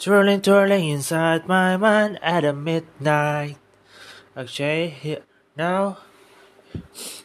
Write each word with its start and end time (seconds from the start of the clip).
Twirling, 0.00 0.40
twirling 0.40 0.88
inside 0.88 1.46
my 1.46 1.76
mind 1.76 2.18
at 2.22 2.42
a 2.42 2.54
midnight. 2.54 3.58
Okay, 4.34 4.88
here, 4.88 5.20
now 5.58 5.98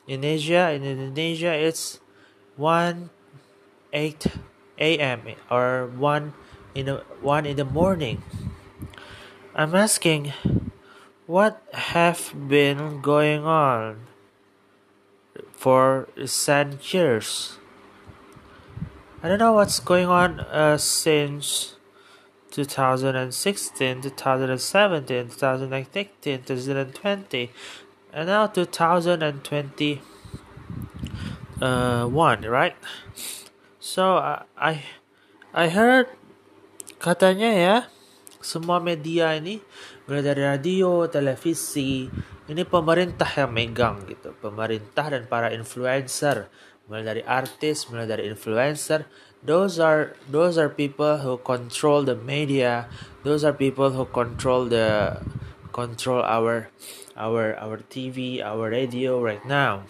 in 0.06 0.26
Asia, 0.26 0.76
in 0.76 0.84
Indonesia, 0.84 1.56
it's 1.56 2.02
1 2.58 3.10
8 3.94 4.28
a.m. 4.78 5.22
or 5.50 5.88
1 5.88 6.34
in 6.76 6.86
the, 6.88 6.96
1 7.22 7.46
in 7.46 7.56
the 7.56 7.64
morning. 7.64 8.22
I'm 9.56 9.74
asking, 9.74 10.34
what 11.28 11.64
have 11.72 12.36
been 12.36 13.00
going 13.00 13.46
on 13.46 14.08
for 15.54 16.10
recent 16.18 16.94
years? 16.94 17.58
I 19.24 19.30
don't 19.30 19.40
know 19.40 19.54
what's 19.54 19.80
going 19.80 20.08
on 20.08 20.42
uh, 20.42 20.78
since 20.78 21.75
2016, 22.56 23.76
2017, 24.16 24.16
2019, 24.16 26.08
2020, 26.48 27.52
and 28.16 28.32
now 28.32 28.48
2021, 28.48 30.00
uh, 31.60 32.08
right? 32.48 32.76
So 33.84 34.24
I 34.56 34.88
I 35.52 35.68
heard 35.68 36.08
katanya 37.04 37.52
ya 37.52 37.78
semua 38.40 38.80
media 38.80 39.36
ini 39.36 39.60
mulai 40.08 40.24
dari 40.24 40.48
radio, 40.48 41.12
televisi, 41.12 42.08
ini 42.48 42.64
pemerintah 42.64 43.28
yang 43.36 43.52
megang 43.52 44.08
gitu. 44.08 44.32
Pemerintah 44.40 45.12
dan 45.12 45.28
para 45.28 45.52
influencer, 45.52 46.48
mulai 46.88 47.04
dari 47.04 47.22
artis, 47.26 47.90
mulai 47.92 48.08
dari 48.08 48.30
influencer, 48.32 49.04
those 49.46 49.80
are 49.80 50.18
those 50.30 50.58
are 50.58 50.70
people 50.70 51.18
who 51.22 51.38
control 51.38 52.04
the 52.04 52.16
media. 52.16 52.90
Those 53.24 53.44
are 53.46 53.54
people 53.54 53.92
who 53.92 54.06
control 54.06 54.66
the 54.66 55.22
control 55.72 56.22
our 56.26 56.70
our 57.16 57.54
our 57.58 57.78
TV, 57.86 58.42
our 58.42 58.70
radio 58.70 59.22
right 59.22 59.46
now. 59.46 59.86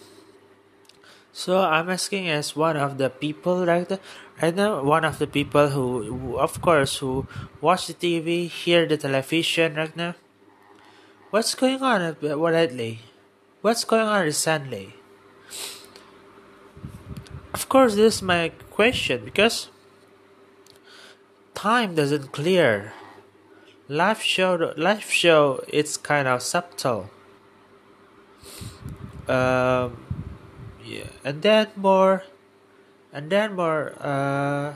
So 1.31 1.59
I'm 1.59 1.89
asking 1.89 2.29
as 2.29 2.55
one 2.55 2.77
of 2.77 2.97
the 2.97 3.09
people 3.09 3.65
right 3.65 3.87
right 4.41 4.55
now, 4.55 4.83
one 4.83 5.03
of 5.03 5.19
the 5.19 5.27
people 5.27 5.69
who, 5.69 6.03
who, 6.03 6.37
of 6.39 6.61
course, 6.61 6.99
who 6.99 7.27
watch 7.59 7.87
the 7.87 7.93
TV, 7.93 8.47
hear 8.47 8.87
the 8.87 8.97
television 8.97 9.75
right 9.75 9.95
now. 9.95 10.15
What's 11.31 11.55
going 11.55 11.81
on 11.83 12.15
lately? 12.21 13.03
What's 13.59 13.83
going 13.83 14.07
on 14.07 14.23
recently? 14.23 14.95
Of 17.55 17.69
course, 17.69 17.95
this 17.95 18.15
is 18.15 18.21
my 18.21 18.51
question 18.69 19.23
because 19.23 19.69
time 21.53 21.95
doesn't 21.95 22.35
clear. 22.35 22.91
life 23.87 24.19
show, 24.19 24.73
live 24.75 25.07
show, 25.07 25.63
it's 25.71 25.95
kind 25.95 26.27
of 26.27 26.43
subtle. 26.43 27.07
Um, 29.31 30.03
yeah 30.83 31.07
and 31.23 31.41
then 31.41 31.71
more 31.79 32.27
and 33.13 33.31
then 33.31 33.55
more 33.55 33.95
uh, 34.03 34.75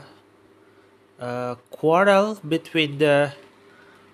uh, 1.20 1.54
quarrel 1.68 2.40
between 2.40 2.96
the 2.96 3.34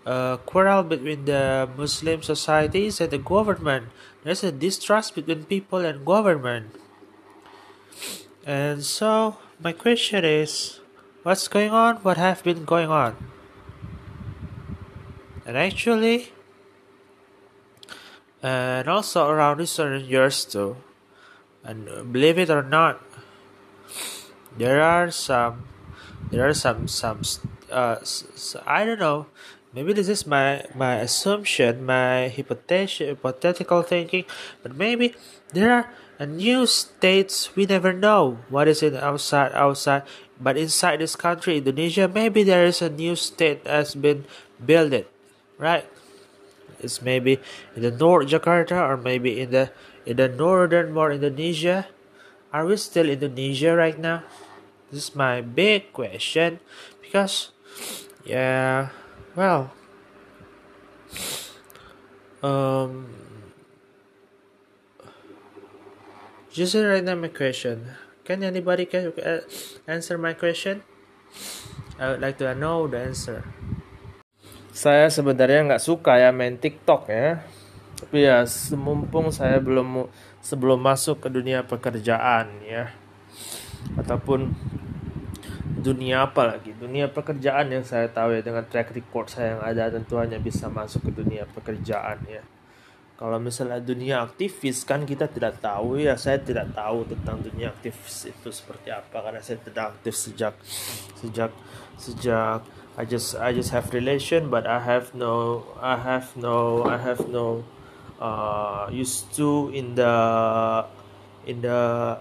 uh, 0.04 0.38
quarrel 0.38 0.82
between 0.82 1.24
the 1.24 1.70
Muslim 1.78 2.26
societies 2.26 3.00
and 3.00 3.12
the 3.14 3.22
government. 3.22 3.94
There's 4.24 4.42
a 4.42 4.50
distrust 4.50 5.14
between 5.14 5.44
people 5.44 5.86
and 5.86 6.04
government. 6.04 6.74
And 8.46 8.84
so 8.84 9.36
my 9.60 9.72
question 9.72 10.24
is, 10.24 10.80
what's 11.24 11.48
going 11.48 11.70
on? 11.70 11.96
What 11.96 12.16
have 12.16 12.44
been 12.44 12.64
going 12.64 12.88
on? 12.88 13.16
And 15.44 15.58
actually, 15.58 16.30
and 18.42 18.88
also 18.88 19.28
around 19.28 19.58
recent 19.58 20.06
years 20.06 20.44
too, 20.44 20.76
and 21.64 22.12
believe 22.12 22.38
it 22.38 22.48
or 22.48 22.62
not 22.62 23.02
there 24.56 24.80
are 24.80 25.10
some 25.10 25.68
there 26.30 26.46
are 26.46 26.54
some 26.54 26.88
some 26.88 27.20
uh, 27.70 27.96
i 28.66 28.84
don't 28.84 28.98
know 28.98 29.26
maybe 29.74 29.92
this 29.92 30.08
is 30.08 30.26
my 30.26 30.64
my 30.74 30.96
assumption 30.96 31.84
my 31.84 32.28
hypothetical 32.28 33.82
thinking 33.82 34.24
but 34.62 34.74
maybe 34.74 35.14
there 35.52 35.72
are 35.72 35.90
new 36.24 36.64
states 36.64 37.52
we 37.54 37.66
never 37.66 37.92
know 37.92 38.38
what 38.48 38.66
is 38.66 38.80
it 38.82 38.94
outside 38.94 39.52
outside 39.52 40.02
but 40.40 40.56
inside 40.56 41.04
this 41.04 41.12
country 41.12 41.58
indonesia 41.58 42.08
maybe 42.08 42.42
there 42.42 42.64
is 42.64 42.80
a 42.80 42.88
new 42.88 43.12
state 43.12 43.60
has 43.66 43.92
been 43.92 44.24
built 44.64 45.04
right 45.58 45.84
it's 46.80 47.02
maybe 47.02 47.36
in 47.76 47.82
the 47.82 47.90
north 47.90 48.32
jakarta 48.32 48.80
or 48.80 48.96
maybe 48.96 49.40
in 49.40 49.50
the 49.50 49.68
in 50.06 50.16
the 50.16 50.30
northern 50.30 50.94
more 50.94 51.10
Indonesia? 51.10 51.90
Are 52.54 52.64
we 52.64 52.78
still 52.78 53.10
Indonesia 53.10 53.74
right 53.74 53.98
now? 53.98 54.22
This 54.88 55.10
is 55.10 55.14
my 55.18 55.42
big 55.42 55.92
question 55.92 56.62
because, 57.02 57.50
yeah, 58.22 58.94
well, 59.34 59.74
um, 62.40 63.10
just 66.56 66.72
right 66.72 67.04
now 67.04 67.12
my 67.12 67.28
question. 67.28 67.84
Can 68.24 68.40
anybody 68.40 68.88
can 68.88 69.12
uh, 69.20 69.44
answer 69.84 70.16
my 70.16 70.32
question? 70.32 70.80
I 72.00 72.16
would 72.16 72.24
like 72.24 72.40
to 72.40 72.48
know 72.56 72.88
the 72.88 73.12
answer. 73.12 73.44
Saya 74.72 75.12
sebenarnya 75.12 75.68
nggak 75.68 75.84
suka 75.84 76.16
ya 76.16 76.32
main 76.32 76.56
TikTok 76.56 77.12
ya. 77.12 77.44
Tapi 78.00 78.24
ya 78.24 78.48
semumpung 78.48 79.28
saya 79.28 79.60
belum 79.60 80.08
sebelum 80.40 80.80
masuk 80.80 81.20
ke 81.20 81.28
dunia 81.28 81.60
pekerjaan 81.68 82.48
ya 82.64 82.92
ataupun 84.00 84.56
dunia 85.80 86.26
apa 86.26 86.56
lagi 86.56 86.74
dunia 86.74 87.08
pekerjaan 87.12 87.70
yang 87.70 87.84
saya 87.86 88.10
tahu 88.10 88.34
ya 88.36 88.42
dengan 88.42 88.66
track 88.66 88.90
record 88.96 89.30
saya 89.30 89.56
yang 89.56 89.62
ada 89.62 89.92
tentu 89.92 90.18
hanya 90.18 90.40
bisa 90.42 90.66
masuk 90.66 91.08
ke 91.08 91.10
dunia 91.14 91.46
pekerjaan 91.46 92.18
ya 92.26 92.42
kalau 93.16 93.40
misalnya 93.40 93.80
dunia 93.80 94.20
aktivis 94.24 94.84
kan 94.84 95.08
kita 95.08 95.24
tidak 95.32 95.56
tahu 95.60 95.96
ya 96.00 96.20
saya 96.20 96.36
tidak 96.36 96.72
tahu 96.76 97.08
tentang 97.08 97.40
dunia 97.40 97.72
aktivis 97.72 98.28
itu 98.28 98.48
seperti 98.52 98.92
apa 98.92 99.24
karena 99.24 99.40
saya 99.40 99.56
tidak 99.64 99.96
aktif 99.96 100.14
sejak 100.16 100.54
sejak 101.16 101.52
sejak 101.96 102.60
I 102.96 103.04
just 103.04 103.36
I 103.36 103.52
just 103.52 103.72
have 103.76 103.92
relation 103.92 104.48
but 104.52 104.64
I 104.68 104.80
have 104.80 105.16
no 105.16 105.64
I 105.80 105.96
have 105.96 106.36
no 106.36 106.84
I 106.84 106.96
have 107.00 107.24
no 107.28 107.64
uh, 108.20 108.88
used 108.92 109.32
to 109.36 109.68
in 109.72 109.96
the 109.96 110.12
in 111.44 111.60
the 111.60 112.16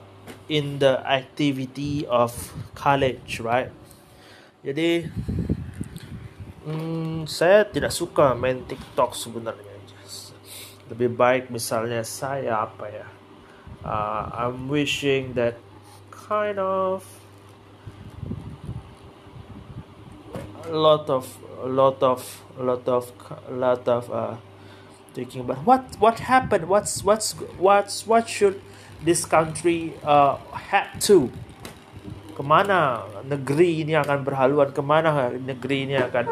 in 0.50 0.80
the 0.80 1.02
activity 1.02 2.06
of 2.06 2.34
college, 2.78 3.42
right? 3.42 3.74
Jadi 4.66 5.10
hmm, 6.66 7.26
saya 7.30 7.66
tidak 7.66 7.94
suka 7.94 8.38
main 8.38 8.66
TikTok 8.66 9.18
sebenarnya. 9.18 9.65
Lebih 10.92 11.18
baik 11.18 11.44
misalnya 11.50 12.06
saya 12.06 12.66
apa 12.66 12.86
ya? 12.90 13.08
Uh, 13.86 14.22
I'm 14.34 14.70
wishing 14.70 15.38
that 15.38 15.58
kind 16.12 16.58
of 16.58 17.06
a 20.66 20.74
lot 20.74 21.10
of 21.10 21.26
a 21.62 21.70
lot 21.70 22.02
of 22.02 22.22
a 22.58 22.64
lot 22.64 22.86
of 22.90 23.14
a 23.50 23.54
lot 23.54 23.88
of 23.88 24.04
uh, 24.10 24.36
thinking 25.14 25.42
about 25.42 25.62
what 25.66 25.86
what 26.02 26.20
happened 26.20 26.68
what's 26.68 27.04
what's 27.06 27.38
what's 27.62 28.06
what 28.08 28.28
should 28.28 28.60
this 29.06 29.26
country 29.26 29.94
uh, 30.04 30.38
head 30.52 30.98
to 31.00 31.30
ke 32.36 32.42
mana 32.44 33.06
negeri 33.24 33.86
ini 33.86 33.96
akan 33.96 34.28
berhaluan 34.28 34.74
ke 34.76 34.82
mana 34.84 35.32
negeri 35.32 35.88
ini 35.88 35.96
akan 35.96 36.26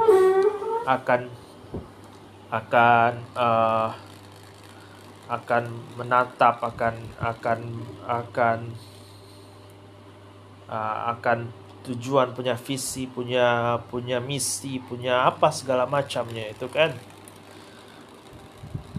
akan 0.83 1.21
akan 2.51 3.11
uh, 3.39 3.95
akan 5.33 5.63
menatap 5.97 6.61
akan 6.61 6.95
akan 7.17 7.59
akan 8.05 8.59
uh, 10.69 10.99
akan 11.17 11.49
tujuan 11.83 12.31
punya 12.31 12.55
visi 12.55 13.09
punya 13.11 13.75
punya 13.91 14.23
misi 14.23 14.79
punya 14.79 15.27
apa 15.27 15.51
segala 15.51 15.83
macamnya 15.89 16.47
itu 16.53 16.69
kan? 16.71 16.95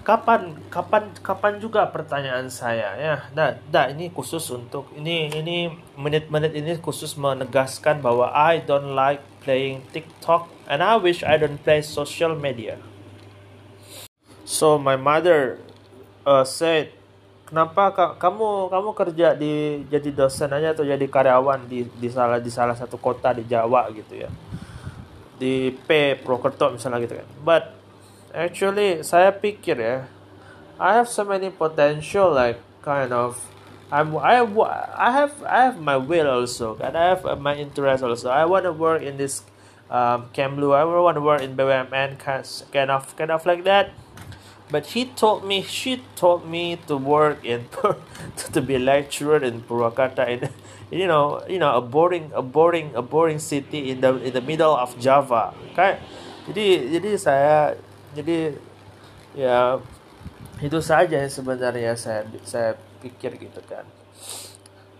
Kapan 0.05 0.61
kapan 0.69 1.09
kapan 1.25 1.57
juga 1.57 1.89
pertanyaan 1.89 2.53
saya 2.53 2.93
ya. 3.01 3.17
Nah, 3.33 3.57
nah 3.73 3.89
ini 3.89 4.13
khusus 4.13 4.45
untuk 4.53 4.93
ini 4.93 5.33
ini 5.33 5.73
menit-menit 5.97 6.53
ini 6.53 6.77
khusus 6.77 7.17
menegaskan 7.17 8.05
bahwa 8.05 8.29
I 8.29 8.61
don't 8.61 8.93
like 8.93 9.25
playing 9.41 9.81
TikTok 9.97 10.53
and 10.69 10.85
I 10.85 11.01
wish 11.01 11.25
I 11.25 11.41
don't 11.41 11.57
play 11.57 11.81
social 11.81 12.37
media. 12.37 12.77
So 14.45 14.77
my 14.77 15.01
mother 15.01 15.57
uh, 16.25 16.45
said 16.45 16.91
kenapa 17.45 17.93
ka 17.93 18.05
kamu 18.17 18.73
kamu 18.73 18.91
kerja 18.97 19.29
di 19.37 19.85
jadi 19.87 20.11
dosen 20.11 20.51
aja 20.51 20.73
atau 20.73 20.83
jadi 20.83 21.05
karyawan 21.05 21.69
di 21.69 21.85
di 22.01 22.09
salah 22.09 22.41
di 22.41 22.51
salah 22.51 22.75
satu 22.75 22.97
kota 22.97 23.37
di 23.37 23.45
Jawa 23.45 23.93
gitu 23.93 24.17
ya? 24.17 24.31
Di 25.37 25.71
P 25.71 26.19
Prokerto 26.25 26.73
misalnya 26.73 27.05
gitu 27.05 27.21
kan. 27.21 27.29
But 27.45 27.63
actually 28.33 29.05
saya 29.05 29.31
pikir 29.31 29.77
ya 29.79 29.97
I 30.81 30.99
have 30.99 31.07
so 31.07 31.23
many 31.23 31.55
potential 31.55 32.35
like 32.35 32.59
kind 32.83 33.15
of 33.15 33.39
I'm 33.93 34.17
I 34.19 34.43
I 34.99 35.09
have 35.13 35.35
I 35.47 35.71
have 35.71 35.79
my 35.79 36.01
will 36.01 36.27
also 36.27 36.75
and 36.81 36.97
I 36.99 37.15
have 37.15 37.23
my 37.39 37.55
interest 37.55 38.03
also. 38.03 38.33
I 38.33 38.49
want 38.49 38.67
to 38.67 38.75
work 38.75 39.05
in 39.05 39.21
this 39.21 39.45
um, 39.93 40.33
Blue. 40.35 40.73
I 40.73 40.83
want 40.83 41.15
to 41.15 41.23
work 41.23 41.45
in 41.45 41.55
BUMN 41.55 42.19
kind 42.19 42.91
of 42.91 43.15
kind 43.15 43.31
of 43.31 43.47
like 43.47 43.63
that 43.69 43.95
but 44.75 44.91
he 44.99 45.07
told 45.07 45.47
me 45.47 45.63
she 45.63 46.03
told 46.19 46.43
me 46.51 46.75
to 46.91 46.99
work 46.99 47.39
in 47.47 47.71
to 48.39 48.45
to 48.51 48.59
be 48.59 48.75
a 48.75 48.83
lecturer 48.83 49.39
in 49.39 49.63
Purwakarta 49.63 50.27
in 50.27 50.51
you 51.01 51.07
know 51.07 51.39
you 51.47 51.63
know 51.63 51.71
a 51.79 51.83
boring 51.95 52.35
a 52.35 52.43
boring 52.43 52.91
a 52.99 53.05
boring 53.15 53.39
city 53.39 53.95
in 53.95 54.03
the 54.03 54.11
in 54.19 54.35
the 54.35 54.43
middle 54.43 54.75
of 54.75 54.91
Java. 54.99 55.55
Kan 55.79 56.03
jadi 56.51 56.91
jadi 56.91 57.11
saya 57.15 57.79
jadi 58.19 58.59
ya 59.39 59.79
itu 60.59 60.83
saja 60.83 61.23
sebenarnya 61.31 61.95
saya 61.95 62.27
saya 62.43 62.75
pikir 62.99 63.39
gitu 63.39 63.63
kan 63.71 63.87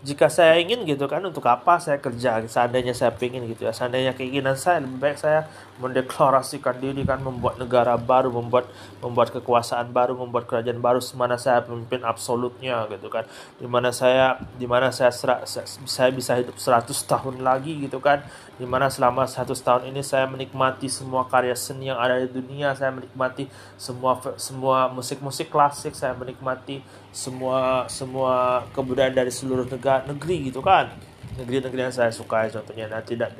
jika 0.03 0.27
saya 0.29 0.59
ingin 0.61 0.85
gitu 0.85 1.07
kan 1.09 1.23
untuk 1.23 1.41
apa 1.49 1.81
saya 1.81 1.97
kerja? 1.97 2.37
Seandainya 2.45 2.93
saya 2.93 3.09
ingin 3.17 3.49
gitu 3.49 3.65
ya. 3.65 3.73
Seandainya 3.73 4.13
keinginan 4.13 4.53
saya 4.53 4.83
lebih 4.83 5.01
baik 5.01 5.17
saya 5.17 5.49
mendeklarasikan 5.81 6.77
diri 6.77 7.01
kan 7.01 7.19
membuat 7.19 7.57
negara 7.57 7.97
baru 7.97 8.31
membuat 8.31 8.69
membuat 9.01 9.33
kekuasaan 9.33 9.89
baru 9.89 10.15
membuat 10.15 10.45
kerajaan 10.45 10.77
baru 10.77 11.01
semana 11.01 11.41
saya 11.41 11.65
pemimpin 11.65 12.05
absolutnya 12.05 12.85
gitu 12.93 13.09
kan. 13.09 13.25
Di 13.57 13.65
mana 13.65 13.89
saya 13.89 14.37
di 14.59 14.69
mana 14.69 14.93
saya 14.93 15.09
serak, 15.09 15.49
saya 15.89 16.09
bisa 16.13 16.37
hidup 16.37 16.59
100 16.61 16.85
tahun 17.09 17.41
lagi 17.41 17.73
gitu 17.81 17.97
kan. 17.97 18.21
Di 18.55 18.63
mana 18.63 18.93
selama 18.93 19.25
100 19.25 19.57
tahun 19.57 19.83
ini 19.89 20.05
saya 20.05 20.29
menikmati 20.29 20.85
semua 20.85 21.25
karya 21.25 21.57
seni 21.57 21.89
yang 21.89 21.97
ada 21.97 22.21
di 22.21 22.29
dunia 22.29 22.77
saya 22.77 22.93
menikmati 22.93 23.49
semua 23.75 24.21
semua 24.37 24.87
musik-musik 24.93 25.49
klasik 25.49 25.91
saya 25.91 26.15
menikmati 26.15 26.79
semua 27.11 27.87
semua 27.87 28.63
kebudayaan 28.75 29.15
dari 29.15 29.31
seluruh 29.31 29.67
negara 29.67 29.84
negeri 29.85 30.49
gitu 30.49 30.61
kan. 30.63 30.89
Negeri-negeri 31.35 31.89
yang 31.89 31.95
saya 31.95 32.09
sukai 32.09 32.49
contohnya 32.49 32.89
dan 32.89 33.03
tidak 33.05 33.31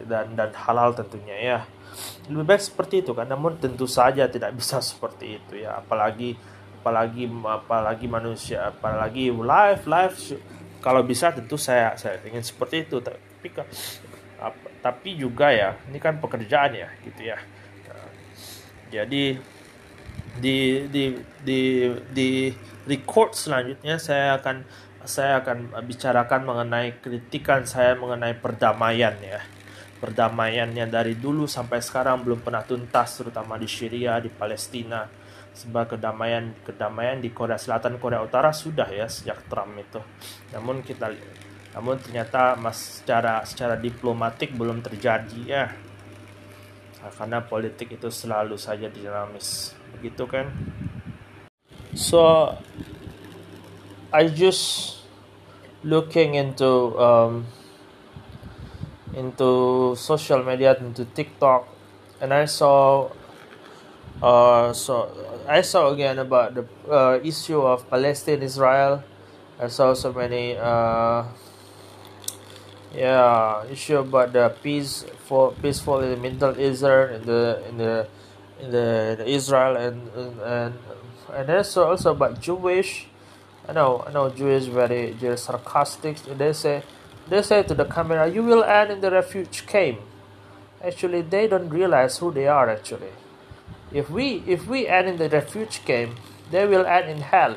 dan 0.00 0.32
dan 0.32 0.50
halal 0.54 0.96
tentunya 0.96 1.36
ya. 1.36 1.58
Lebih 2.30 2.46
baik 2.46 2.62
seperti 2.62 3.04
itu 3.04 3.12
kan 3.12 3.26
namun 3.28 3.58
tentu 3.60 3.84
saja 3.84 4.24
tidak 4.30 4.56
bisa 4.56 4.80
seperti 4.90 5.40
itu 5.42 5.64
ya. 5.64 5.80
Apalagi 5.80 6.36
apalagi 6.80 7.28
apalagi 7.44 8.06
manusia 8.08 8.72
apalagi 8.72 9.28
live 9.28 9.84
live 9.84 10.16
kalau 10.80 11.04
bisa 11.04 11.28
tentu 11.28 11.60
saya 11.60 11.92
saya 12.00 12.22
ingin 12.24 12.44
seperti 12.44 12.88
itu. 12.88 13.02
Tapi 13.04 13.48
tapi 14.80 15.12
juga 15.12 15.52
ya 15.52 15.76
ini 15.92 16.00
kan 16.00 16.16
pekerjaan 16.16 16.72
ya 16.72 16.88
gitu 17.04 17.28
ya. 17.28 17.38
Jadi 18.90 19.38
di 20.40 20.86
di 20.88 21.04
di 21.44 21.60
di 22.10 22.30
record 22.86 23.34
selanjutnya 23.36 24.00
saya 24.00 24.38
akan 24.38 24.62
saya 25.04 25.40
akan 25.40 25.72
bicarakan 25.88 26.44
mengenai 26.44 27.00
kritikan 27.00 27.64
saya 27.64 27.96
mengenai 27.96 28.36
perdamaian 28.36 29.16
ya. 29.20 29.40
Perdamaian 30.00 30.68
yang 30.72 30.88
dari 30.88 31.16
dulu 31.16 31.44
sampai 31.44 31.80
sekarang 31.80 32.24
belum 32.24 32.40
pernah 32.40 32.64
tuntas 32.64 33.20
terutama 33.20 33.60
di 33.60 33.68
Syria, 33.68 34.20
di 34.20 34.32
Palestina. 34.32 35.04
Sebab 35.50 35.96
kedamaian 35.96 36.54
kedamaian 36.62 37.20
di 37.20 37.32
Korea 37.32 37.60
Selatan, 37.60 38.00
Korea 38.00 38.22
Utara 38.24 38.52
sudah 38.52 38.88
ya 38.88 39.08
sejak 39.08 39.44
Trump 39.50 39.76
itu. 39.76 40.00
Namun 40.56 40.80
kita 40.80 41.12
namun 41.70 42.02
ternyata 42.02 42.58
mas 42.58 43.02
secara 43.02 43.44
secara 43.46 43.76
diplomatik 43.76 44.56
belum 44.56 44.80
terjadi 44.84 45.40
ya. 45.44 45.64
Karena 47.16 47.40
politik 47.40 47.96
itu 47.96 48.12
selalu 48.12 48.60
saja 48.60 48.88
dinamis. 48.92 49.72
Begitu 49.96 50.24
kan? 50.28 50.52
So 51.96 52.54
I 54.12 54.26
just 54.26 54.98
looking 55.84 56.34
into 56.34 56.98
um, 56.98 57.46
into 59.14 59.94
social 59.94 60.42
media 60.42 60.74
into 60.74 61.04
TikTok 61.04 61.68
and 62.20 62.34
I 62.34 62.46
saw 62.46 63.10
uh, 64.22 64.72
so 64.72 65.14
I 65.46 65.62
saw 65.62 65.94
again 65.94 66.18
about 66.18 66.54
the 66.54 66.66
uh, 66.90 67.20
issue 67.22 67.62
of 67.62 67.88
Palestine 67.88 68.42
Israel 68.42 69.04
I 69.62 69.68
saw 69.68 69.94
so 69.94 70.12
many 70.12 70.56
uh, 70.56 71.24
yeah 72.90 73.62
issue 73.70 73.98
about 73.98 74.32
the 74.32 74.50
peace 74.62 75.06
for 75.28 75.52
peaceful 75.62 76.00
in 76.00 76.10
the 76.10 76.16
Middle 76.16 76.58
East 76.58 76.82
in 76.82 77.22
the 77.28 77.62
in 77.68 77.78
the 77.78 78.08
in 78.58 78.70
the, 78.72 79.14
the 79.22 79.26
Israel 79.28 79.76
and 79.76 80.10
and 80.42 80.74
and 81.30 81.48
there's 81.48 81.76
also 81.76 82.10
about 82.10 82.40
Jewish. 82.40 83.09
I 83.68 83.72
know, 83.72 84.04
I 84.06 84.12
know, 84.12 84.30
Jewish 84.30 84.64
very, 84.64 85.12
very 85.12 85.38
sarcastic. 85.38 86.16
They 86.24 86.52
say, 86.52 86.82
they 87.28 87.42
say 87.42 87.62
to 87.62 87.74
the 87.74 87.84
camera, 87.84 88.26
"You 88.28 88.42
will 88.42 88.64
end 88.64 88.90
in 88.90 89.00
the 89.00 89.10
refuge 89.10 89.66
camp." 89.66 90.00
Actually, 90.82 91.22
they 91.22 91.46
don't 91.46 91.68
realize 91.68 92.18
who 92.18 92.32
they 92.32 92.48
are. 92.48 92.68
Actually, 92.70 93.12
if 93.92 94.10
we 94.10 94.42
if 94.46 94.66
we 94.66 94.88
end 94.88 95.08
in 95.08 95.16
the 95.18 95.28
refuge 95.28 95.84
camp, 95.84 96.18
they 96.50 96.66
will 96.66 96.86
end 96.86 97.10
in 97.10 97.20
hell, 97.20 97.56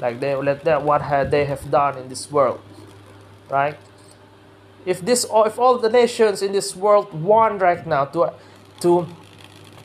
like 0.00 0.20
they 0.20 0.34
let 0.34 0.64
that 0.64 0.82
what 0.82 1.02
have 1.02 1.30
they 1.30 1.44
have 1.44 1.70
done 1.70 1.96
in 1.96 2.08
this 2.08 2.30
world, 2.30 2.60
right? 3.48 3.78
If 4.84 5.00
this 5.00 5.24
if 5.24 5.58
all 5.58 5.78
the 5.78 5.88
nations 5.88 6.42
in 6.42 6.52
this 6.52 6.74
world 6.74 7.14
want 7.14 7.62
right 7.62 7.86
now 7.86 8.04
to 8.06 8.32
to 8.80 9.06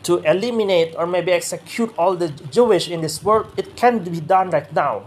to 0.04 0.18
eliminate 0.24 0.95
or 0.98 1.06
maybe 1.06 1.31
execute 1.31 1.94
all 1.98 2.16
the 2.16 2.30
Jewish 2.30 2.89
in 2.89 3.01
this 3.01 3.24
world, 3.24 3.48
it 3.56 3.75
can 3.75 4.00
be 4.00 4.19
done 4.19 4.50
right 4.50 4.72
now. 4.74 5.04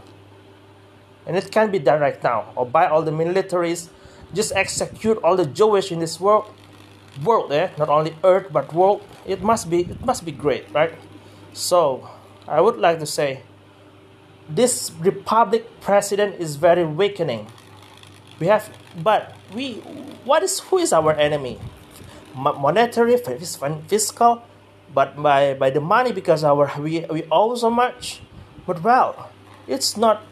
And 1.30 1.38
it 1.38 1.52
can 1.52 1.70
be 1.70 1.78
done 1.78 2.00
right 2.00 2.20
now. 2.24 2.50
Or 2.56 2.66
by 2.66 2.88
all 2.88 3.02
the 3.02 3.12
militaries, 3.12 3.88
just 4.34 4.50
execute 4.50 5.16
all 5.22 5.36
the 5.36 5.46
Jewish 5.46 5.92
in 5.92 6.00
this 6.00 6.18
world. 6.18 6.50
World, 7.22 7.52
eh? 7.52 7.70
Not 7.78 7.88
only 7.88 8.16
earth 8.24 8.50
but 8.50 8.74
world. 8.74 9.06
It 9.24 9.40
must 9.40 9.70
be 9.70 9.86
it 9.86 10.04
must 10.04 10.24
be 10.24 10.32
great, 10.32 10.66
right? 10.74 10.90
So 11.52 12.10
I 12.48 12.60
would 12.60 12.78
like 12.82 12.98
to 12.98 13.06
say 13.06 13.42
this 14.48 14.90
republic 14.98 15.70
president 15.80 16.42
is 16.42 16.56
very 16.56 16.82
weakening. 16.82 17.46
We 18.40 18.48
have 18.48 18.66
but 18.98 19.38
we 19.54 19.74
what 20.26 20.42
is 20.42 20.58
who 20.58 20.78
is 20.78 20.92
our 20.92 21.14
enemy? 21.14 21.60
monetary, 22.34 23.16
fiscal, 23.86 24.42
but 24.92 25.14
by 25.14 25.54
by 25.54 25.70
the 25.70 25.80
money 25.80 26.10
because 26.10 26.42
our 26.42 26.66
we, 26.74 27.06
we 27.06 27.22
owe 27.30 27.54
so 27.54 27.70
much 27.70 28.20
but 28.66 28.82
well 28.82 29.30
it's 29.66 29.96
not 29.96 30.22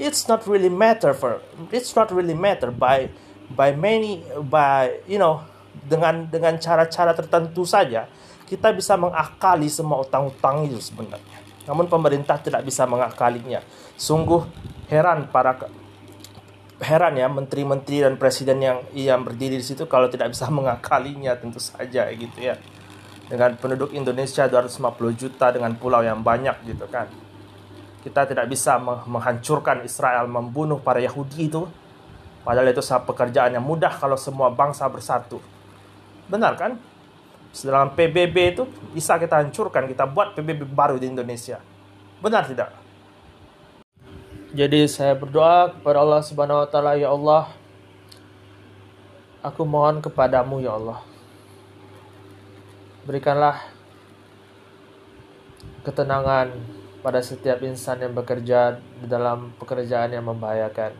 it's 0.00 0.24
not 0.30 0.46
really 0.46 0.70
matter 0.70 1.12
for 1.12 1.42
it's 1.74 1.92
not 1.92 2.08
really 2.14 2.34
matter 2.34 2.70
by 2.72 3.10
by 3.52 3.74
many 3.74 4.24
by 4.46 5.02
you 5.04 5.18
know 5.18 5.42
dengan 5.84 6.30
dengan 6.30 6.56
cara-cara 6.56 7.12
tertentu 7.12 7.66
saja 7.68 8.08
kita 8.48 8.72
bisa 8.72 8.96
mengakali 8.96 9.68
semua 9.68 10.00
utang-utang 10.00 10.64
itu 10.64 10.80
sebenarnya. 10.80 11.38
Namun 11.68 11.84
pemerintah 11.84 12.40
tidak 12.40 12.64
bisa 12.64 12.88
mengakalinya. 12.88 13.60
Sungguh 14.00 14.48
heran 14.88 15.28
para 15.28 15.68
heran 16.80 17.20
ya 17.20 17.28
menteri-menteri 17.28 18.08
dan 18.08 18.16
presiden 18.16 18.64
yang 18.64 18.78
yang 18.96 19.20
berdiri 19.20 19.60
di 19.60 19.66
situ 19.66 19.84
kalau 19.84 20.08
tidak 20.08 20.32
bisa 20.32 20.48
mengakalinya 20.56 21.36
tentu 21.36 21.60
saja 21.60 22.08
gitu 22.08 22.40
ya. 22.40 22.56
Dengan 23.28 23.60
penduduk 23.60 23.92
Indonesia 23.92 24.48
250 24.48 24.80
juta 25.12 25.52
dengan 25.52 25.76
pulau 25.76 26.00
yang 26.00 26.24
banyak 26.24 26.64
gitu 26.64 26.88
kan. 26.88 27.27
Kita 28.08 28.24
tidak 28.24 28.48
bisa 28.48 28.80
menghancurkan 29.04 29.84
Israel, 29.84 30.24
membunuh 30.24 30.80
para 30.80 30.96
Yahudi 30.96 31.52
itu. 31.52 31.68
Padahal 32.40 32.72
itu 32.72 32.80
pekerjaan 32.80 33.52
yang 33.52 33.60
mudah 33.60 33.92
kalau 33.92 34.16
semua 34.16 34.48
bangsa 34.48 34.88
bersatu. 34.88 35.36
Benar 36.32 36.56
kan? 36.56 36.80
Dalam 37.52 37.92
PBB 37.92 38.36
itu 38.56 38.64
bisa 38.96 39.20
kita 39.20 39.44
hancurkan, 39.44 39.84
kita 39.84 40.08
buat 40.08 40.32
PBB 40.32 40.64
baru 40.72 40.96
di 40.96 41.12
Indonesia. 41.12 41.60
Benar 42.24 42.48
tidak? 42.48 42.72
Jadi 44.56 44.88
saya 44.88 45.12
berdoa 45.12 45.76
kepada 45.76 46.00
Allah 46.00 46.24
Subhanahu 46.24 46.64
wa 46.64 46.68
taala, 46.72 46.96
ya 46.96 47.12
Allah, 47.12 47.52
aku 49.44 49.62
mohon 49.68 50.00
kepadamu 50.02 50.58
ya 50.64 50.74
Allah 50.74 51.00
Berikanlah 53.08 53.56
ketenangan 55.80 56.52
pada 57.00 57.22
setiap 57.22 57.62
insan 57.62 58.02
yang 58.02 58.14
bekerja 58.14 58.82
dalam 59.06 59.54
pekerjaan 59.58 60.10
yang 60.10 60.26
membahayakan. 60.26 60.92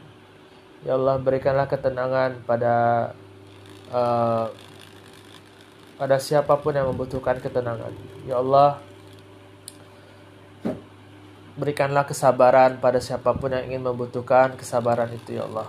Ya 0.87 0.95
Allah, 0.95 1.19
berikanlah 1.19 1.67
ketenangan 1.67 2.47
pada 2.47 2.75
uh, 3.90 4.47
pada 5.99 6.17
siapa 6.23 6.55
pun 6.62 6.71
yang 6.71 6.87
membutuhkan 6.95 7.43
ketenangan. 7.43 7.90
Ya 8.23 8.38
Allah, 8.38 8.78
berikanlah 11.59 12.07
kesabaran 12.07 12.78
pada 12.78 13.02
siapa 13.02 13.35
pun 13.35 13.50
yang 13.50 13.67
ingin 13.67 13.83
membutuhkan 13.83 14.55
kesabaran 14.55 15.11
itu 15.11 15.43
ya 15.43 15.50
Allah. 15.50 15.69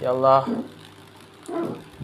Ya 0.00 0.08
Allah, 0.16 0.48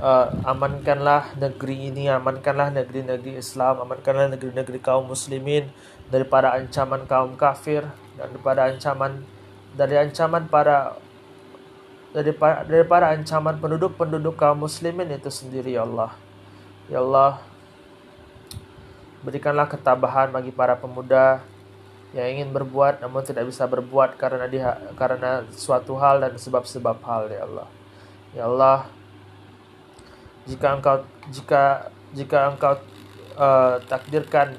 uh, 0.01 0.33
amankanlah 0.49 1.37
negeri 1.37 1.93
ini, 1.93 2.09
amankanlah 2.09 2.73
negeri-negeri 2.73 3.39
Islam, 3.39 3.85
amankanlah 3.85 4.33
negeri-negeri 4.33 4.81
kaum 4.81 5.07
muslimin 5.07 5.69
daripada 6.09 6.57
ancaman 6.57 7.07
kaum 7.07 7.37
kafir 7.37 7.87
dan 8.19 8.33
daripada 8.35 8.67
ancaman 8.67 9.23
dari 9.77 9.95
ancaman 10.01 10.51
para 10.51 10.99
daripada, 12.11 12.67
daripada 12.67 13.15
ancaman 13.15 13.61
penduduk-penduduk 13.63 14.35
kaum 14.35 14.67
muslimin 14.67 15.15
itu 15.15 15.31
sendiri 15.31 15.79
ya 15.79 15.87
Allah. 15.87 16.11
Ya 16.91 16.99
Allah, 16.99 17.39
berikanlah 19.23 19.71
ketabahan 19.71 20.35
bagi 20.35 20.51
para 20.51 20.75
pemuda 20.75 21.45
yang 22.11 22.27
ingin 22.27 22.51
berbuat 22.51 22.99
namun 22.99 23.23
tidak 23.23 23.47
bisa 23.47 23.63
berbuat 23.71 24.19
karena 24.19 24.51
dia 24.51 24.75
karena 24.99 25.47
suatu 25.55 25.95
hal 25.95 26.19
dan 26.19 26.35
sebab-sebab 26.35 26.99
hal 27.07 27.31
ya 27.31 27.47
Allah. 27.47 27.69
Ya 28.35 28.45
Allah, 28.51 28.79
jika 30.49 30.77
engkau 30.77 30.97
jika 31.29 31.93
jika 32.17 32.39
engkau 32.53 32.75
uh, 33.37 33.77
takdirkan 33.89 34.57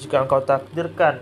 jika 0.00 0.24
engkau 0.24 0.40
takdirkan 0.40 1.20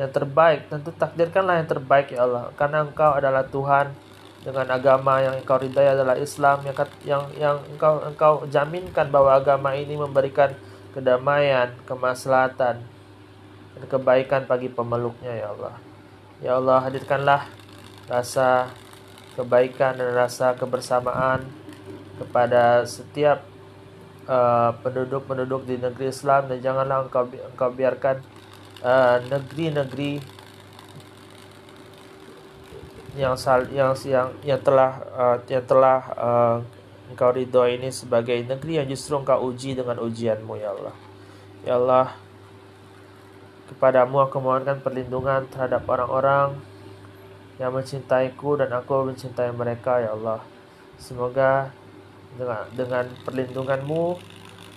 yang 0.00 0.08
terbaik 0.08 0.70
tentu 0.72 0.94
takdirkanlah 0.96 1.60
yang 1.60 1.68
terbaik 1.68 2.08
ya 2.08 2.24
Allah 2.24 2.48
karena 2.56 2.88
engkau 2.88 3.12
adalah 3.12 3.44
Tuhan 3.44 3.92
dengan 4.40 4.64
agama 4.72 5.20
yang 5.20 5.36
engkau 5.36 5.60
ridai 5.60 5.92
adalah 5.92 6.16
Islam 6.16 6.64
yang 6.64 6.76
yang 7.04 7.22
yang 7.36 7.56
engkau 7.76 8.00
engkau 8.08 8.32
jaminkan 8.48 9.12
bahwa 9.12 9.36
agama 9.36 9.76
ini 9.76 10.00
memberikan 10.00 10.56
kedamaian, 10.90 11.76
kemaslahatan 11.86 12.82
dan 13.76 13.84
kebaikan 13.86 14.44
bagi 14.44 14.68
pemeluknya 14.68 15.32
ya 15.38 15.46
Allah. 15.54 15.74
Ya 16.40 16.52
Allah 16.58 16.78
hadirkanlah 16.82 17.42
rasa 18.10 18.72
kebaikan 19.40 19.96
dan 19.96 20.12
rasa 20.12 20.52
kebersamaan 20.52 21.48
kepada 22.20 22.84
setiap 22.84 23.48
uh, 24.28 24.76
penduduk-penduduk 24.84 25.64
uh, 25.64 25.68
di 25.68 25.76
negeri 25.80 26.12
Islam 26.12 26.52
dan 26.52 26.60
janganlah 26.60 27.08
engkau 27.08 27.24
engkau 27.24 27.72
biarkan 27.72 28.20
Eh, 28.80 29.16
negeri-negeri 29.28 30.16
uh, 30.16 30.24
yang 33.12 33.36
sal 33.36 33.68
yang 33.68 33.92
yang 34.08 34.32
yang 34.40 34.56
telah 34.64 35.04
uh, 35.12 35.36
yang 35.52 35.60
telah 35.68 36.00
uh, 36.16 36.56
engkau 37.12 37.28
ridho 37.28 37.60
ini 37.68 37.92
sebagai 37.92 38.40
negeri 38.40 38.80
yang 38.80 38.88
justru 38.88 39.20
engkau 39.20 39.52
uji 39.52 39.76
dengan 39.76 40.00
ujianmu 40.00 40.56
ya 40.56 40.72
Allah. 40.72 40.96
Ya 41.60 41.76
Allah 41.76 42.16
kepadamu 43.68 44.24
aku 44.24 44.40
mohonkan 44.40 44.80
perlindungan 44.80 45.44
terhadap 45.52 45.84
orang-orang 45.84 46.56
yang 47.60 47.76
mencintaiku 47.76 48.56
dan 48.56 48.72
aku 48.72 49.12
mencintai 49.12 49.52
mereka 49.52 50.00
ya 50.00 50.16
Allah. 50.16 50.40
Semoga 50.96 51.68
dengan 52.40 52.64
dengan 52.72 53.04
perlindunganmu 53.28 54.16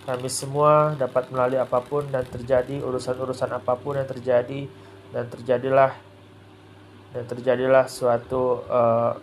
kami 0.04 0.28
semua 0.28 0.92
dapat 1.00 1.32
melalui 1.32 1.64
apa 1.64 1.80
pun 1.80 2.04
dan 2.12 2.28
terjadi 2.28 2.84
urusan-urusan 2.84 3.56
apa 3.56 3.80
pun 3.80 3.96
yang 3.96 4.10
terjadi 4.10 4.68
dan 5.16 5.32
terjadilah 5.32 5.96
dan 7.16 7.24
terjadilah 7.24 7.88
suatu 7.88 8.68
uh, 8.68 9.16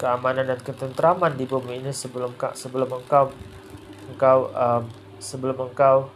keamanan 0.00 0.48
dan 0.48 0.60
ketentraman 0.64 1.36
di 1.36 1.44
bumi 1.44 1.84
ini 1.84 1.92
sebelum 1.92 2.32
sebelum 2.56 2.88
engkau 2.96 3.28
engkau 4.16 4.48
um, 4.56 4.88
sebelum 5.20 5.68
engkau 5.68 6.08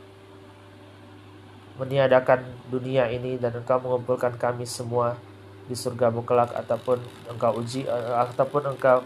meniadakan 1.76 2.40
dunia 2.72 3.12
ini 3.12 3.36
dan 3.36 3.52
engkau 3.52 3.76
mengumpulkan 3.84 4.32
kami 4.40 4.64
semua 4.64 5.27
di 5.68 5.76
surga 5.76 6.08
kelak 6.24 6.56
ataupun 6.56 6.98
engkau 7.28 7.60
uji 7.60 7.84
uh, 7.84 8.24
ataupun 8.24 8.72
engkau 8.72 9.04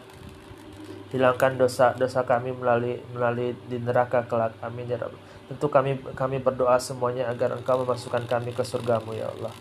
hilangkan 1.12 1.60
dosa-dosa 1.60 2.24
kami 2.24 2.56
melalui 2.56 2.96
melalui 3.12 3.52
di 3.68 3.76
neraka 3.76 4.24
kelak. 4.24 4.56
Amin 4.64 4.88
ya 4.88 4.96
Rabb. 4.96 5.12
Tentu 5.52 5.68
kami 5.68 6.00
kami 6.16 6.40
berdoa 6.40 6.80
semuanya 6.80 7.28
agar 7.28 7.52
Engkau 7.52 7.84
memasukkan 7.84 8.24
kami 8.24 8.56
ke 8.56 8.64
surgamu 8.64 9.12
ya 9.12 9.28
Allah. 9.28 9.52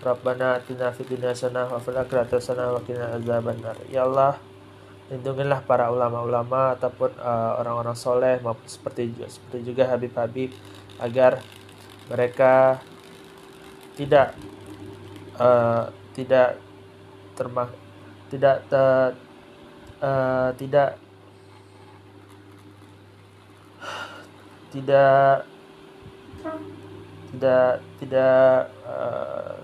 Rabbana 0.00 0.56
atina 0.56 0.88
fid 0.96 1.12
dunya 1.12 1.36
hasanah 1.36 1.68
wa 1.68 1.76
fil 1.76 1.98
akhirati 2.00 2.40
hasanah 2.40 2.72
wa 2.72 2.80
qina 2.80 3.12
azabannar. 3.12 3.76
Ya 3.92 4.08
Allah, 4.08 4.40
lindungilah 5.12 5.60
para 5.68 5.92
ulama-ulama 5.92 6.72
ataupun 6.80 7.12
uh, 7.20 7.60
orang-orang 7.60 7.92
soleh 7.92 8.40
maupun 8.40 8.64
seperti 8.64 9.12
seperti 9.28 9.68
juga 9.68 9.92
Habib-Habib 9.92 10.56
agar 11.04 11.44
mereka 12.08 12.80
tidak 14.00 14.32
uh, 15.36 15.92
tidak 16.16 16.56
termak 17.36 17.68
tidak 18.26 18.66
ter, 18.66 19.14
uh, 20.02 20.50
tidak 20.58 20.98
tidak 24.74 25.46
tidak 27.32 27.70
tidak 28.02 28.50
uh, 28.82 29.56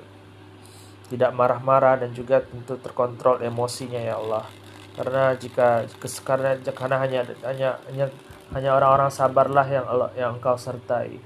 tidak 1.10 1.30
marah-marah 1.36 2.00
dan 2.00 2.10
juga 2.16 2.40
tentu 2.40 2.78
terkontrol 2.80 3.42
emosinya 3.44 4.00
ya 4.00 4.16
Allah. 4.16 4.46
Karena 4.92 5.32
jika 5.36 5.88
karena 6.24 6.56
karena 6.60 6.96
hanya 7.00 7.20
hanya 7.44 7.70
hanya 7.88 8.06
hanya 8.52 8.70
orang-orang 8.76 9.10
sabarlah 9.12 9.66
yang 9.68 9.84
Allah 9.88 10.10
yang 10.16 10.36
Engkau 10.36 10.56
sertai. 10.56 11.20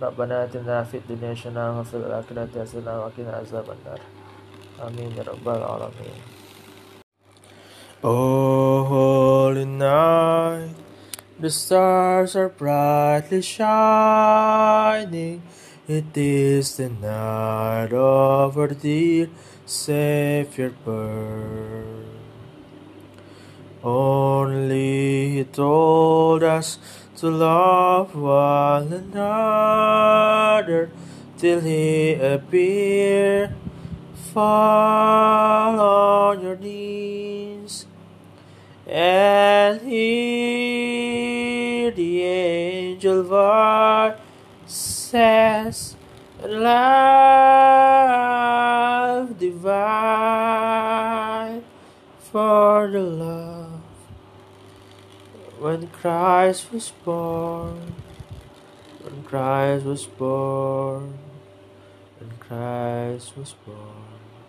Rabbana 0.00 0.48
atina 0.48 0.82
fid 0.82 1.06
dunya 1.06 1.30
hasanah 1.30 1.78
wa 1.78 1.84
fil 1.86 2.02
akhirati 2.02 2.58
hasanah 2.58 3.06
wa 3.06 3.08
qina 3.14 3.38
azabannar 3.38 4.02
alamin 4.82 5.14
Oh, 8.04 8.84
holy 8.84 9.64
night, 9.64 10.74
the 11.38 11.50
stars 11.50 12.34
are 12.34 12.48
brightly 12.48 13.42
shining. 13.42 15.42
It 15.86 16.16
is 16.16 16.78
the 16.78 16.88
night 16.88 17.92
of 17.92 18.58
our 18.58 18.68
dear 18.68 19.28
Savior 19.66 20.70
birth. 20.84 22.06
Only 23.84 25.36
He 25.36 25.44
told 25.44 26.42
us 26.42 26.78
to 27.18 27.30
love 27.30 28.16
one 28.16 28.92
another 28.92 30.90
till 31.38 31.60
He 31.60 32.14
appear. 32.14 33.54
Fall 34.32 35.78
on 35.78 36.40
your 36.42 36.56
knees 36.56 37.84
and 38.86 39.78
hear 39.82 41.20
the 41.90 42.22
angel 42.22 43.24
voice 43.24 44.16
says 44.64 45.96
love 46.42 46.62
divine 49.38 49.72
for 52.18 52.88
the 52.90 53.02
love. 53.02 53.82
When 55.58 55.88
Christ 55.88 56.72
was 56.72 56.90
born 57.04 57.96
when 59.02 59.24
Christ 59.24 59.84
was 59.84 60.06
born 60.06 61.18
when 62.18 62.30
Christ 62.38 63.36
was 63.36 63.52
born 63.66 64.11